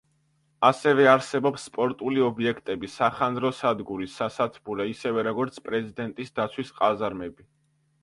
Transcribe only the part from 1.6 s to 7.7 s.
სპორტული ობიექტები, სახანძრო სადგური, სასათბურე, ისევე როგორც პრეზიდენტის დაცვის ყაზარმები.